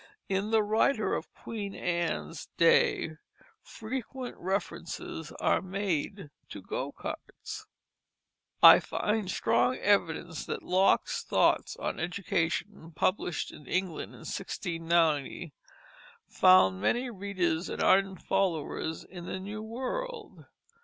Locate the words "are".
5.39-5.61